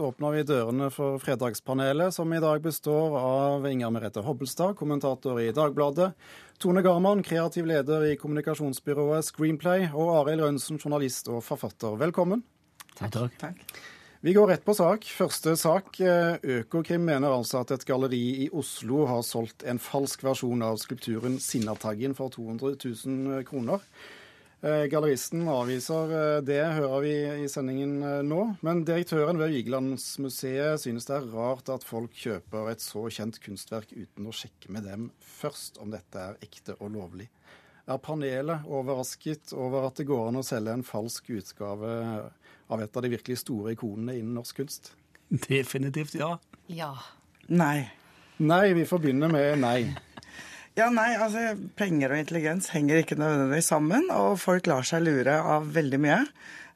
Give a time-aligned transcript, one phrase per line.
[0.00, 5.50] åpner vi dørene for Fredagspanelet, som i dag består av Inger Merete Hobbelstad, kommentator i
[5.54, 6.10] Dagbladet,
[6.60, 11.96] Tone Garman, kreativ leder i kommunikasjonsbyrået Screenplay, og Arild Rønsen, journalist og forfatter.
[12.00, 12.44] Velkommen.
[12.98, 13.36] Takk.
[13.40, 13.64] Takk.
[14.20, 15.06] Vi går rett på sak.
[15.16, 15.96] Første sak.
[16.44, 21.38] Økokrim mener altså at et galleri i Oslo har solgt en falsk versjon av skulpturen
[21.40, 23.80] Sinnataggen for 200 000 kroner.
[24.60, 27.12] Eh, galleristen avviser eh, det, hører vi
[27.46, 28.42] i sendingen eh, nå.
[28.66, 33.94] Men direktøren ved Vigelandsmuseet synes det er rart at folk kjøper et så kjent kunstverk
[33.96, 37.30] uten å sjekke med dem først om dette er ekte og lovlig.
[37.88, 41.94] Er panelet overrasket over at det går an å selge en falsk utgave
[42.70, 44.92] av et av de virkelig store ikonene innen norsk kunst?
[45.48, 46.34] Definitivt ja.
[46.68, 46.92] Ja.
[47.48, 47.88] Nei.
[48.44, 49.88] Nei, vi får begynne med nei.
[50.78, 55.34] Ja, nei, altså Penger og intelligens henger ikke nødvendigvis sammen, og folk lar seg lure
[55.42, 56.20] av veldig mye.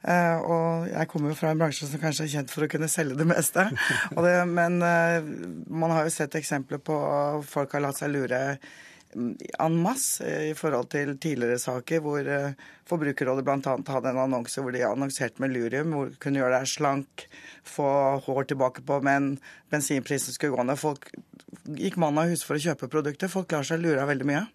[0.05, 2.89] Uh, og jeg kommer jo fra en bransje som kanskje er kjent for å kunne
[2.91, 3.63] selge det meste.
[4.25, 5.25] Det, men uh,
[5.71, 8.41] man har jo sett eksempler på at folk har latt seg lure
[9.15, 12.57] en masse i forhold til tidligere saker hvor uh,
[12.89, 13.75] Forbrukerrådet bl.a.
[13.93, 17.25] hadde en annonse hvor de annonserte med lurium, hvor de kunne gjøre deg slank,
[17.65, 17.87] få
[18.27, 19.35] hår tilbake på, men
[19.73, 20.79] bensinprisen skulle gå ned.
[20.81, 21.09] Folk
[21.79, 23.31] gikk mann av hus for å kjøpe produkter.
[23.31, 24.45] Folk lar seg lure av veldig mye.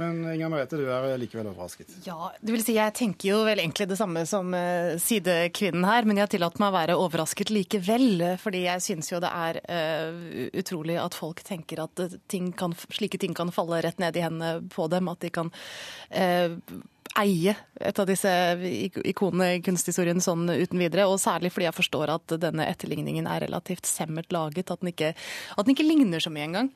[0.00, 1.90] Men Inger Merete, du er likevel overrasket?
[2.06, 6.08] Ja, det vil si jeg tenker jo vel egentlig det samme som uh, sidekvinnen her,
[6.08, 8.24] men jeg tillater meg å være overrasket likevel.
[8.40, 13.20] Fordi jeg syns jo det er uh, utrolig at folk tenker at ting kan, slike
[13.22, 15.12] ting kan falle rett ned i hendene på dem.
[15.12, 16.56] At de kan uh,
[17.20, 18.30] eie et av disse
[19.10, 21.06] ikonene i kunsthistorien sånn uten videre.
[21.10, 24.70] Og særlig fordi jeg forstår at denne etterligningen er relativt semmert laget.
[24.70, 25.12] At den ikke,
[25.56, 26.70] at den ikke ligner så mye engang.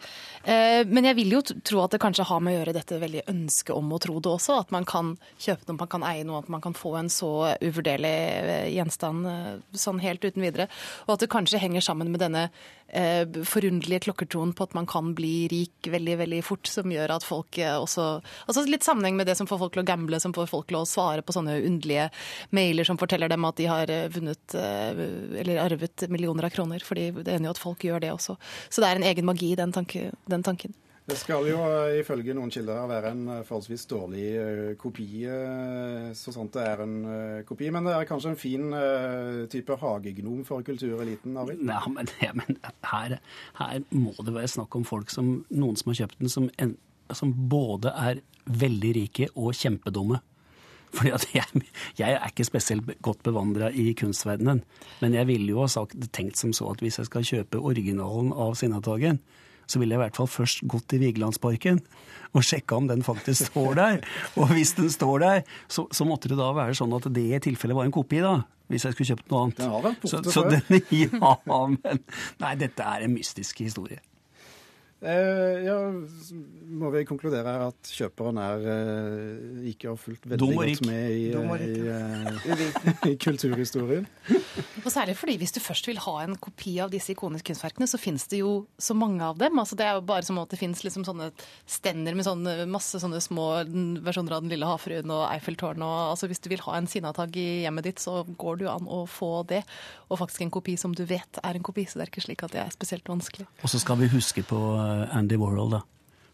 [0.45, 3.27] Eh, men jeg vil jo tro at det kanskje har med å gjøre dette veldig
[3.33, 4.61] ønsket om å tro det også.
[4.65, 7.33] At man kan kjøpe noe, man kan eie noe, at man kan få en så
[7.63, 10.69] uvurderlig eh, gjenstand eh, sånn helt uten videre.
[11.07, 12.49] Og at det kanskje henger sammen med denne
[12.87, 17.59] forunderlige klokkertroen på at man kan bli rik veldig, veldig fort, som gjør at folk
[17.59, 18.05] også
[18.47, 20.81] Altså litt sammenheng med det som får folk til å gamble som får folk til
[20.81, 22.09] å svare på sånne underlige
[22.57, 25.05] mailer som forteller dem at de har eh, vunnet eh,
[25.43, 26.83] eller arvet millioner av kroner.
[26.85, 28.37] fordi det ender jo at folk gjør det også.
[28.69, 30.75] Så det er en egen magi i den, tanke, den tanken.
[31.07, 34.25] Det skal jo eh, ifølge noen kilder være en forholdsvis dårlig
[34.81, 35.07] kopi,
[36.19, 36.97] så sant det er en
[37.47, 37.71] kopi.
[37.75, 38.75] Men det er kanskje en fin
[39.53, 41.39] type hagegnom for kultureliten?
[41.39, 41.63] Arild?
[41.69, 42.59] Nei, men, ja, men
[42.91, 43.19] her,
[43.61, 46.75] her, må det være snakk om folk som noen som har kjøpt den, som, en,
[47.15, 50.21] som både er veldig rike og kjempedumme.
[50.97, 51.63] Fordi jeg,
[51.99, 54.63] jeg, er ikke spesielt godt bevandra i kunstverdenen.
[55.03, 58.33] Men jeg ville jo ha sagt, tenkt som så at hvis jeg skal kjøpe originalen
[58.33, 59.21] av Sinnataggen,
[59.67, 61.81] så ville jeg i hvert fall først gått til Vigelandsparken
[62.37, 64.03] og sjekka om den faktisk står der.
[64.39, 67.41] Og hvis den står der, så, så, måtte det da være sånn at det i
[67.43, 68.39] tilfelle var en kopi, da.
[68.71, 69.61] Hvis jeg skulle kjøpt noe annet.
[69.61, 72.01] Den har vært borte så, så den, ja, men
[72.43, 74.03] Nei, dette er en mystisk historie.
[75.05, 75.75] Eh, ja,
[76.73, 81.27] må vi konkludere her at kjøperen er eh, ikke har fulgt veldig godt med i,
[81.29, 81.67] i,
[82.49, 84.09] i, i, kulturhistorien?
[84.87, 87.99] Og særlig fordi hvis du først vil ha en kopi av disse ikoniske kunstverkene, så
[87.99, 89.59] finnes det jo så mange av dem.
[89.59, 91.33] Altså, det er jo bare som at det finnes liksom sånne
[91.67, 93.49] stender med sånne, masse sånne små
[94.07, 95.83] versjoner av Den lille havfruen og Eiffeltårnet.
[96.13, 98.87] Altså, hvis du vil ha en sinnatagg i hjemmet ditt, så går det jo an
[98.87, 99.65] å få det.
[100.07, 102.47] Og faktisk en kopi som du vet er en kopi, så det er ikke slik
[102.47, 103.49] at det er spesielt vanskelig.
[103.67, 104.61] Og så skal vi huske på
[105.11, 105.83] Andy Warhol, da,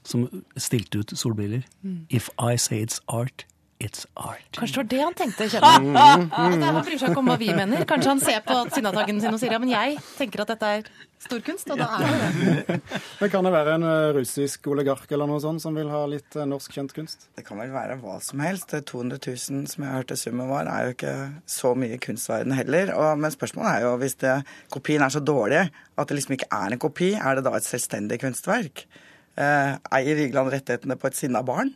[0.05, 0.29] som
[0.61, 1.65] stilte ut solbriller.
[1.81, 2.05] Mm.
[2.13, 3.47] If I say it's art,
[3.83, 4.49] it's art.
[4.57, 5.65] Kanskje det var det han tenkte, Kjell.
[5.83, 6.29] Mm.
[6.63, 7.87] Han bryr seg ikke om hva vi mener.
[7.89, 10.87] Kanskje han ser på Sinnataggen sin og sier ja, men jeg tenker at dette er
[11.23, 12.79] storkunst, og da er det det.
[13.21, 16.35] Men kan det være en eh, russisk oligark eller noe sånt som vil ha litt
[16.35, 17.29] eh, norsk kjent kunst?
[17.39, 18.75] Det kan vel være hva som helst.
[18.75, 21.15] 200 000 som jeg hørte summen var, er jo ikke
[21.59, 22.95] så mye i kunstverden heller.
[22.97, 24.37] Og, men spørsmålet er jo hvis det,
[24.75, 27.69] kopien er så dårlig at det liksom ikke er en kopi, er det da et
[27.69, 28.87] selvstendig kunstverk?
[29.33, 31.71] Eh, eier Vigeland rettighetene på et sinna barn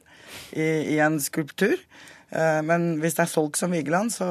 [0.52, 1.78] i, i, en skulptur?
[2.28, 4.28] Eh, men hvis det er solgt som Vigeland, så,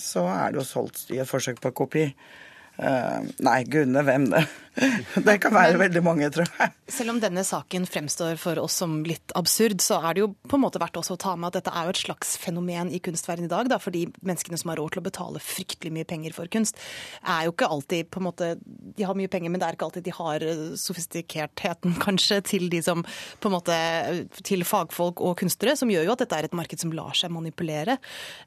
[0.00, 2.08] så, er det jo solgt i et forsøk på kopi.
[2.74, 4.40] Uh, nei, gudene hvem det.
[5.26, 6.72] det kan være veldig mange, tror jeg.
[6.90, 10.58] Selv om denne saken fremstår for oss som litt absurd, så er det jo på
[10.58, 13.00] en måte verdt også å ta med at dette er jo et slags fenomen i
[13.04, 13.70] kunstverdenen i dag.
[13.70, 16.80] Da, fordi menneskene som har råd til å betale fryktelig mye penger for kunst,
[17.22, 19.88] er jo ikke alltid på en måte De har mye penger, men det er ikke
[19.88, 20.46] alltid de har
[20.80, 23.04] sofistikertheten, kanskje, til de som
[23.40, 23.78] på en måte
[24.44, 27.32] Til fagfolk og kunstnere, som gjør jo at dette er et marked som lar seg
[27.34, 27.96] manipulere.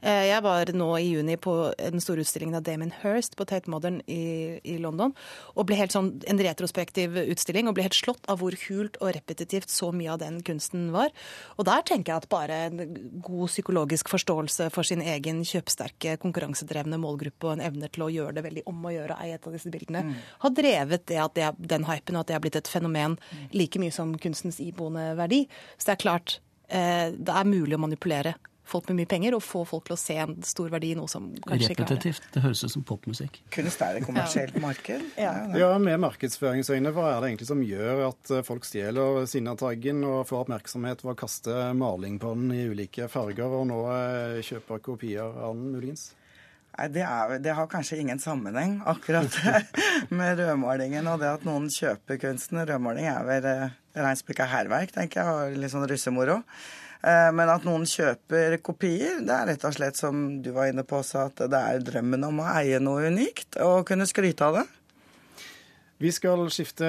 [0.01, 3.71] Eh, jeg var nå i juni på den store utstillingen av Damon Hirst på Tate
[3.71, 5.13] Modern i i, i, London.
[5.55, 9.13] Og ble helt sånn en retrospektiv utstilling, og ble helt slått av hvor hult og
[9.15, 11.13] repetitivt så mye av den kunsten var.
[11.57, 12.81] Og der tenker jeg at bare en
[13.23, 18.37] god psykologisk forståelse for sin egen kjøpsterke, konkurransedrevne målgruppe og en evne til å gjøre
[18.39, 20.17] det veldig om å gjøre å eie et av disse bildene, mm.
[20.43, 23.17] har drevet det at det, den hypen og at det har blitt et fenomen
[23.53, 25.45] like mye som kunstens iboende verdi.
[25.77, 28.37] Så det er klart, eh, det er mulig å manipulere
[28.67, 31.09] folk med mye penger og få folk til å se en stor verdi i noe
[31.11, 32.13] som kanskje ikke er det.
[32.33, 33.39] Det høres ut som popmusikk.
[33.53, 35.05] Kunst er et kommersielt marked.
[35.19, 35.33] Ja.
[35.57, 40.21] ja, med markedsføringsøyne, hva er det egentlig som gjør at eh, folk stjeler Sinnataggen og
[40.29, 44.83] får oppmerksomhet ved å kaste maling på den i ulike farger, og nå eh, kjøper
[44.83, 46.09] kopier av den, muligens?
[46.77, 49.33] Nei, det, er, det, har kanskje ingen sammenheng, akkurat
[50.17, 52.61] med rødmalingen og det at noen kjøper kunsten.
[52.61, 56.43] Rødmaling er vel eh, reinspikka hærverk, tenker jeg, og litt sånn russemoro.
[57.01, 60.85] Eh, men at noen kjøper kopier, det er rett og slett som du var inne
[60.87, 64.61] på sa at det er drømmen om å eie noe unikt og kunne skryte av
[64.61, 64.65] det.
[65.97, 66.87] Vi skal skifte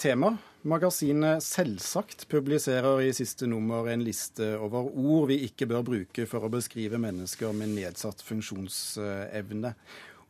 [0.00, 0.34] tema.
[0.68, 6.44] Magasinet Selvsagt publiserer i siste nummer en liste over ord vi ikke bør bruke for
[6.44, 9.72] å beskrive mennesker med nedsatt funksjonsevne.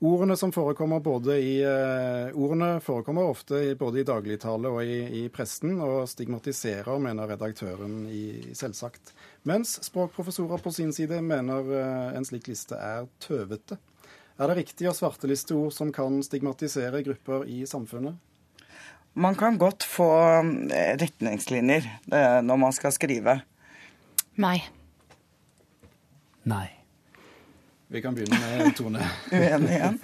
[0.00, 5.26] Ordene som forekommer både i, uh, ordene forekommer ofte både i dagligtale og i, i,
[5.28, 9.12] pressen, og stigmatiserer, mener redaktøren i Selvsagt.
[9.44, 13.76] Mens språkprofessorer på sin side mener uh, en slik liste er tøvete.
[14.40, 18.16] Er det riktig å svarteliste ord som kan stigmatisere grupper i samfunnet?
[19.20, 20.08] Man kan godt få
[20.70, 21.88] eh, retningslinjer
[22.46, 23.40] når man skal skrive.
[24.40, 24.60] Nei.
[26.48, 26.79] Nei.
[27.92, 29.02] Vi kan begynne med Tone.
[29.32, 29.96] Uenig igjen?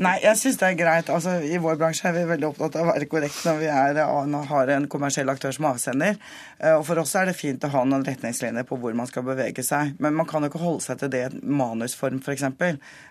[0.00, 1.10] Nei, jeg syns det er greit.
[1.12, 4.00] Altså, I vår bransje er vi veldig opptatt av å være korrekt når vi er,
[4.48, 6.16] har en kommersiell aktør som avsender.
[6.56, 9.26] Eh, og For oss er det fint å ha noen retningslinjer på hvor man skal
[9.28, 9.92] bevege seg.
[10.00, 12.46] Men man kan jo ikke holde seg til det i manusform, f.eks.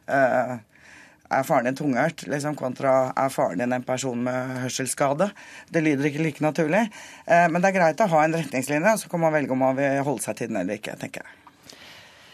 [0.10, 0.58] Uh,
[1.30, 5.30] er faren din tungørt liksom, kontra er faren din en person med hørselsskade?
[5.70, 6.84] Det lyder ikke like naturlig.
[7.30, 10.04] Men det er greit å ha en retningslinje, så kan man velge om man vil
[10.06, 11.43] holde seg til den eller ikke, tenker jeg.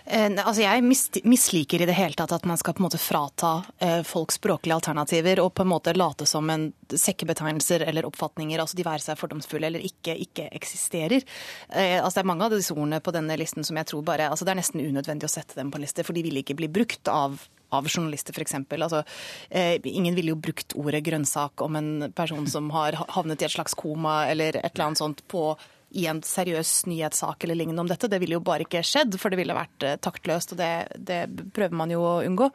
[0.09, 0.81] Eh, altså jeg
[1.29, 4.73] misliker i det hele tatt at man skal på en måte frata eh, folk språklige
[4.79, 9.19] alternativer og på en måte late som en sekkebetegnelser eller oppfatninger, altså de være seg
[9.19, 11.21] fordomsfulle eller ikke, ikke eksisterer.
[11.69, 14.31] Eh, altså Det er mange av disse ordene på denne listen som jeg tror bare
[14.31, 16.57] altså Det er nesten unødvendig å sette dem på en liste, for de vil ikke
[16.57, 17.37] bli brukt av
[17.69, 18.55] av journalister, f.eks.
[18.81, 19.03] Altså,
[19.49, 23.53] eh, ingen ville jo brukt ordet grønnsak om en person som har havnet i et
[23.53, 25.51] slags koma eller et eller annet sånt på
[25.97, 28.09] i en seriøs nyhetssak eller lignende om dette.
[28.11, 31.21] Det ville jo bare ikke skjedd, for det ville vært eh, taktløst, og det, det
[31.55, 32.49] prøver man jo å unngå.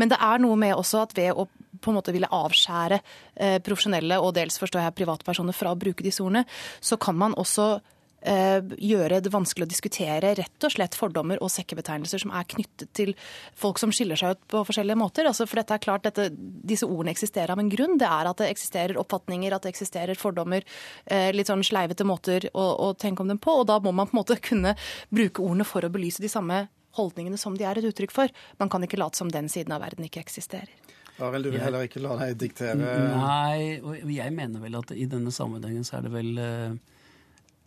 [0.00, 1.48] Men det er noe med også at ved å
[1.80, 6.04] på en måte ville avskjære eh, profesjonelle og dels forstår jeg privatpersoner fra å bruke
[6.04, 6.44] disse ordene,
[6.84, 7.78] så kan man også
[8.20, 13.14] gjøre det vanskelig å diskutere rett og slett fordommer og sekkebetegnelser som er knyttet til
[13.56, 15.28] folk som skiller seg ut på forskjellige måter.
[15.28, 17.96] Altså, for dette er klart, dette, Disse ordene eksisterer av en grunn.
[18.00, 20.66] Det er at det eksisterer oppfatninger, at det eksisterer fordommer,
[21.06, 23.60] eh, litt sånn sleivete måter å, å tenke om dem på.
[23.62, 24.76] Og da må man på en måte kunne
[25.08, 26.66] bruke ordene for å belyse de samme
[26.98, 28.32] holdningene som de er et uttrykk for.
[28.60, 30.72] Man kan ikke late som den siden av verden ikke eksisterer.
[31.20, 35.04] Arild, du vil heller ikke la deg diktere Nei, og jeg mener vel at i
[35.10, 36.78] denne sammenhengen så er det vel uh,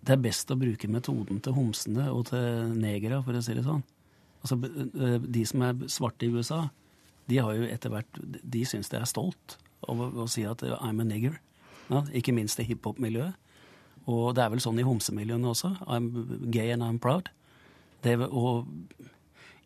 [0.03, 3.63] det er best å bruke metoden til homsene og til negere, for å si det
[3.65, 3.83] sånn.
[4.43, 4.57] Altså,
[4.99, 6.69] eh, De som er svarte i USA,
[7.27, 9.57] de har jo etter hvert De syns det er stolt
[9.87, 11.39] av å, si at 'I'm a nigger'.
[11.89, 13.35] Ja, ikke minst i hiphop-miljøet.
[14.07, 15.77] Og det er vel sånn i homsemiljøene også.
[15.87, 17.29] I'm gay and I'm proud.
[18.03, 18.67] Det, og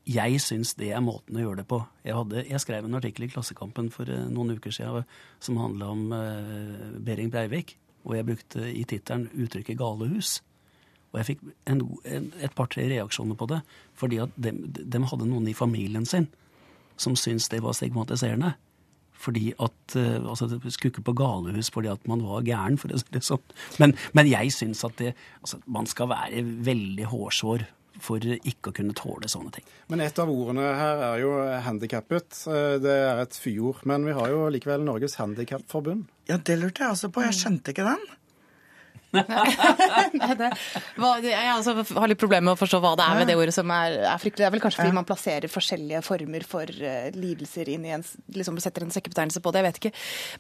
[0.06, 1.82] jeg syns det er måten å gjøre det på.
[2.06, 5.04] Jeg, hadde, jeg skrev en artikkel i Klassekampen for eh, noen uker siden
[5.40, 7.78] som handla om uh, Behring Breivik.
[8.08, 10.40] Og jeg brukte i tittelen uttrykket 'galehus'.
[11.12, 13.62] Og jeg fikk en, en, et par-tre reaksjoner på det,
[13.96, 14.52] fordi at de,
[14.84, 16.28] de, hadde noen i familien sin
[17.00, 18.54] som syntes det var stigmatiserende.
[19.18, 23.00] Fordi at uh, altså, skulle ikke på galehus fordi at man var gæren, for å
[23.02, 23.42] si det sånn.
[23.82, 27.66] Men, men jeg syns at det, altså, man skal være veldig hårsår
[28.04, 29.66] for ikke å kunne tåle sånne ting.
[29.92, 31.34] Men et av ordene her er jo
[31.66, 32.44] handikappet.
[32.52, 33.84] Eh, det er et fyord.
[33.90, 36.08] Men vi har jo likevel Norges Handikapforbund.
[36.30, 37.24] Ja, det lurte jeg også på.
[37.26, 38.08] Jeg skjønte ikke den.
[41.24, 43.56] Det, jeg altså har litt problemer med å forstå hva det er ved det ordet
[43.56, 44.44] som er, er fryktelig.
[44.44, 48.06] Det er vel kanskje fordi man plasserer forskjellige former for uh, lidelser inn i en
[48.36, 49.62] liksom setter en sekkebetegnelse på det.
[49.62, 49.94] Jeg vet ikke.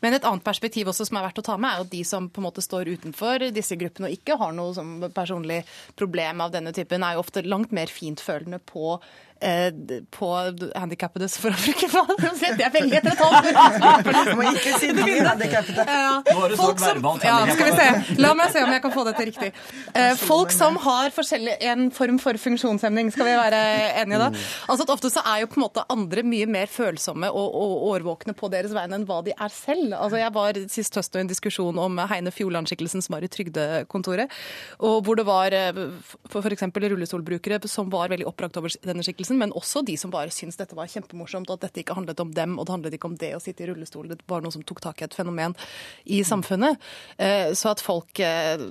[0.03, 2.29] Men et annet perspektiv også som er verdt å ta med, er jo de som
[2.29, 5.63] på en måte står utenfor disse gruppene og ikke har noe som personlig
[5.99, 8.97] problem av denne typen, er jo ofte langt mer fintfølende på
[10.11, 10.29] på
[10.75, 11.87] handikappedes for bruke
[12.57, 15.85] Det er veldig etter et halvt må ikke si de handikappede.
[15.87, 16.21] Ja.
[16.25, 18.15] Nå har du Folk som- Ja, skal vi se.
[18.21, 19.51] La meg se om jeg kan få dette riktig.
[19.93, 21.11] Eh, Folk som har
[21.61, 23.61] en form for funksjonshemning, skal vi være
[24.03, 24.29] enige da?
[24.69, 27.87] Altså at Ofte så er jo på en måte andre mye mer følsomme og, og
[27.91, 29.93] årvåkne på deres vegne enn hva de er selv.
[29.93, 34.31] Altså Jeg var sist høst i en diskusjon om Heine Fjordland-skikkelsen som var i Trygdekontoret,
[34.79, 35.71] og hvor det var eh,
[36.31, 36.63] f.eks.
[36.87, 40.77] rullestolbrukere som var veldig oppbrakt over denne skikkelsen, men også de som bare syntes dette
[40.77, 43.33] var kjempemorsomt, og at dette ikke handlet om dem, og det handlet ikke om det
[43.35, 45.57] å sitte i rullestol, det var noe som tok tak i et fenomen
[46.05, 46.79] i samfunnet.
[47.17, 48.63] Eh, Så at folk eh,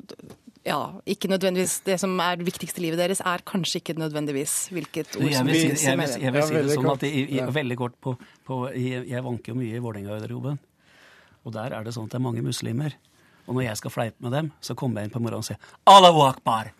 [0.66, 4.54] ja, ikke nødvendigvis Det som er det viktigste i livet deres, er kanskje ikke nødvendigvis
[4.74, 7.26] hvilket ord som vil, si, i jeg vil, jeg vil si det sånn at jeg,
[7.28, 10.58] i, veldig kort på, på jeg, jeg vanker jo mye i Vålerenga-garderoben.
[11.46, 12.96] Og der er det sånn at det er mange muslimer.
[13.46, 15.58] Og når jeg skal fleipe med dem, så kommer jeg inn på morgenen og sier
[15.86, 16.72] Allahu akbar!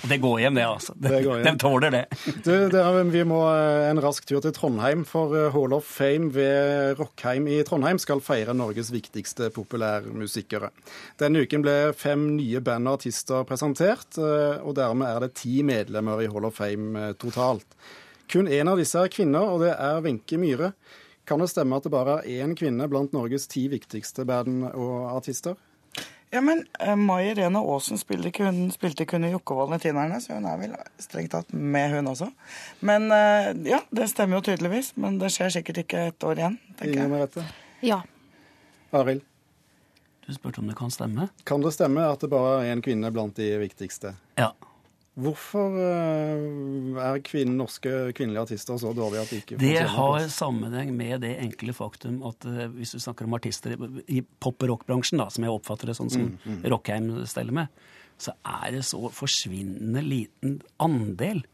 [0.00, 0.94] Og det går hjem, det, altså.
[0.98, 2.02] De, Det de tåler det.
[2.42, 6.32] Du, dere, vi må eh, en rask tur til Trondheim, for eh, Hall of Fame
[6.34, 10.72] ved Rockheim i Trondheim skal feire Norges viktigste populærmusikere.
[11.22, 15.62] Denne uken ble fem nye band og artister presentert, eh, og dermed er det ti
[15.66, 17.78] medlemmer i Hall of Fame totalt.
[18.30, 20.72] Kun én av disse er kvinner, og det er Wenche Myhre.
[21.28, 25.14] Kan det stemme at det bare er én kvinne blant Norges ti viktigste band og
[25.14, 25.54] artister?
[26.34, 30.58] Ja, men uh, Mai Irene Aasen spilte kun, spilte kun i Jokkevollen-tinerne, så hun er
[30.58, 32.26] vel strengt tatt med, hun også.
[32.82, 34.92] Men eh, ja, det stemmer jo tydeligvis.
[34.98, 37.12] Men det skjer sikkert ikke et år igjen, tenker Ingen jeg.
[37.14, 37.46] Merete?
[37.86, 38.00] Ja.
[38.98, 39.22] Arild,
[40.26, 41.28] Du spurte om det kan stemme?
[41.44, 44.14] kan det stemme at det bare er én kvinne blant de viktigste?
[44.40, 44.50] Ja.
[45.14, 50.90] Hvorfor eh, er kvinne, norske kvinnelige artister så dårlige at de ikke Det har sammenheng
[50.98, 53.76] med det enkle faktum at eh, hvis du snakker om artister
[54.10, 56.26] i- pop- og rockbransjen, da, som jeg oppfatter det sånn som
[56.66, 57.68] Rockheim steller med,
[58.18, 61.44] så er det så forsvinnende liten andel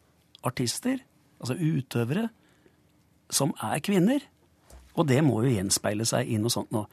[0.45, 1.03] artister,
[1.41, 2.31] altså utøvere,
[3.31, 4.25] som er kvinner.
[4.97, 6.87] Og det må jo gjenspeile seg i noe sånt nå.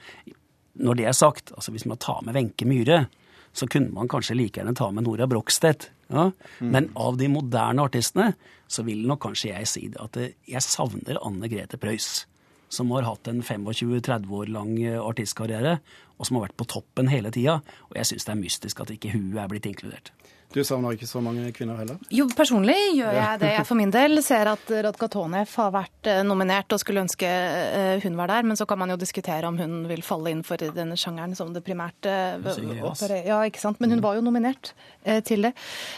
[0.83, 3.05] Når det er sagt, altså hvis man tar med Wenche Myhre,
[3.55, 5.89] så kunne man kanskje like gjerne ta med Nora Brogstedt.
[6.13, 6.29] Ja?
[6.59, 8.31] Men av de moderne artistene
[8.71, 12.25] så vil nok kanskje jeg si det at jeg savner Anne Grete Preus.
[12.73, 15.77] Som har hatt en 25-30 år lang eh, artistkarriere,
[16.17, 17.59] og som har vært på toppen hele tida.
[17.89, 20.13] Og jeg syns det er mystisk at ikke hun er blitt inkludert.
[20.53, 21.97] Du savner ikke så mange kvinner heller?
[22.13, 23.49] Jo, personlig gjør jeg det.
[23.57, 27.99] Jeg for min del ser at Radgatonev har vært eh, nominert og skulle ønske eh,
[28.05, 30.61] hun var der, men så kan man jo diskutere om hun vil falle inn for
[30.61, 32.39] denne sjangeren som det primært eh,
[33.27, 33.81] Ja, ikke sant.
[33.83, 34.71] Men hun var jo nominert
[35.27, 35.53] til det.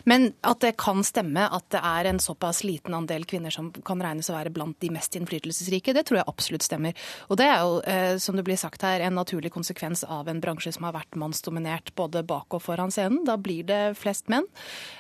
[0.10, 4.02] Men at det kan stemme at det er en såpass liten andel kvinner som kan
[4.02, 6.98] regnes å være blant de mest innflytelsesrike, det tror jeg absolutt stemmer.
[7.30, 7.80] Og det er jo,
[8.22, 11.94] som det blir sagt her, en naturlig konsekvens av en bransje som har vært mannsdominert
[11.98, 13.24] både bak og foran scenen.
[13.28, 14.48] Da blir det flest menn.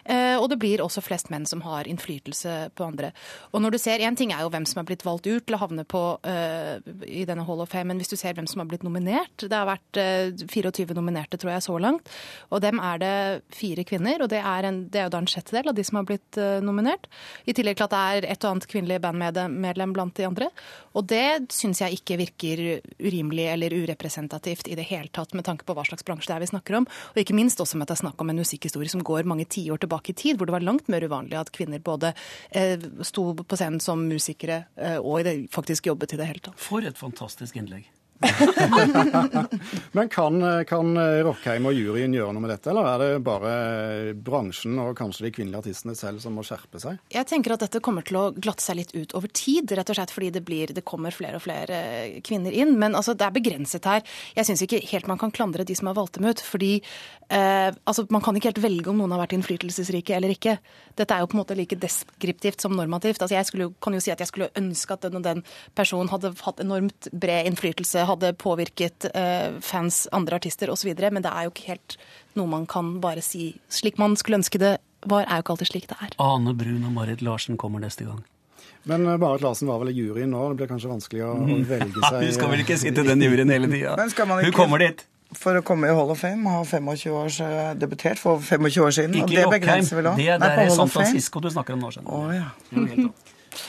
[0.05, 3.11] Eh, Og det blir også flest menn som har innflytelse på andre.
[3.51, 5.55] Og når du ser, En ting er jo hvem som er blitt valgt ut til
[5.55, 8.61] å havne på eh, i denne Hall of Fame, men hvis du ser hvem som
[8.61, 12.09] har blitt nominert Det har vært eh, 24 nominerte, tror jeg, så langt.
[12.51, 13.15] Og dem er det
[13.55, 15.99] fire kvinner, og det er, en, det er jo da en sjettedel av de som
[15.99, 17.07] har blitt eh, nominert.
[17.45, 20.49] I tillegg til at det er et og annet kvinnelig bandmedlem blant de andre.
[20.93, 22.63] Og det syns jeg ikke virker
[22.99, 26.43] urimelig eller urepresentativt i det hele tatt, med tanke på hva slags bransje det er
[26.43, 26.87] vi snakker om.
[27.13, 29.47] Og ikke minst også med at det er snakk om en musikkhistorie som går mange
[29.49, 32.13] tiår tilbake i tid, hvor det var langt mer uvanlig at kvinner både
[32.51, 32.75] eh,
[33.07, 36.59] sto på scenen som musikere eh, og faktisk jobbet i det hele tatt.
[36.59, 37.87] For et fantastisk innlegg.
[39.95, 43.53] Men kan, kan Rockheim og juryen gjøre noe med dette, eller er det bare
[44.13, 46.99] bransjen og kanskje de kvinnelige artistene selv som må skjerpe seg?
[47.13, 49.99] Jeg tenker at dette kommer til å glatte seg litt ut over tid, rett og
[49.99, 51.79] slett fordi det, blir, det kommer flere og flere
[52.25, 52.75] kvinner inn.
[52.81, 54.03] Men altså, det er begrenset her.
[54.37, 56.43] Jeg syns ikke helt man kan klandre de som har valgt dem ut.
[56.43, 56.73] fordi
[57.29, 60.57] eh, altså, man kan ikke helt velge om noen har vært innflytelsesrike eller ikke.
[60.99, 63.21] Dette er jo på en måte like deskriptivt som normativt.
[63.21, 65.43] Altså, jeg skulle, kan jo si at jeg skulle ønske at den og den
[65.77, 71.31] personen hadde hatt enormt bred innflytelse, hadde påvirket eh, fans, andre artister osv., men det
[71.31, 71.97] er jo ikke helt
[72.37, 74.75] noe man kan bare si slik man skulle ønske det
[75.07, 76.17] var, er jo ikke alltid slik det er.
[76.19, 78.19] Ane Brun og Marit Larsen kommer neste gang.
[78.89, 81.61] Men eh, Marit Larsen var vel i juryen nå, det blir kanskje vanskelig å, å
[81.73, 83.95] velge seg Hun skal vel ikke sitte i den juryen hele tida?
[83.99, 85.05] Men skal man Hun ikke- kommer dit.
[85.37, 88.95] For å komme i Hall of Fame ha 25 års eh, debutert for 25 år
[88.97, 89.19] siden.
[89.21, 90.17] og det begrenser vel òg.
[90.17, 90.89] Det er der på i San.
[90.89, 92.47] Francisco du snakker om nå, skjønner Å ja.
[92.73, 92.85] ja.
[92.97, 93.27] du.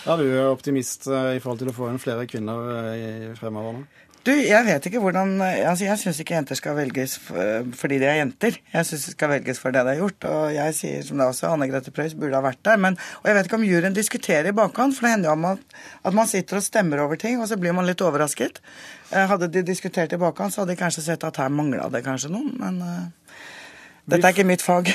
[0.09, 2.64] Er du optimist i forhold til å få inn flere kvinner
[2.97, 3.85] i- fremover nå?
[4.20, 7.68] Du, jeg vet ikke hvordan eh, Altså, jeg syns ikke jenter skal velges for, eh,
[7.76, 8.58] fordi de er jenter.
[8.72, 10.26] Jeg syns de skal velges for det de har gjort.
[10.28, 12.76] Og jeg sier som det også, Anne Grete Preus burde ha vært der.
[12.84, 15.78] Men, og jeg vet ikke om juryen diskuterer i bakhånd, for det hender jo at,
[16.04, 18.60] at, man sitter og stemmer over ting, og så blir man litt overrasket.
[19.08, 22.04] Eh, hadde de diskutert i bakhånd, så hadde de kanskje sett at her mangla det
[22.04, 23.40] kanskje noen, men uh,
[24.10, 24.92] dette er ikke mitt fag.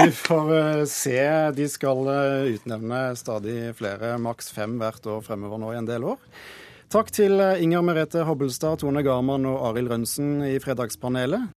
[0.00, 0.52] vi får
[0.90, 1.16] se.
[1.54, 2.10] De skal
[2.56, 6.20] utnevne stadig flere, maks fem hvert år fremover nå i en del år.
[6.94, 11.48] Takk til eh, Inger Merete Hobbelstad, Tone Garman og Arild Rønsen i Fredagspanelet.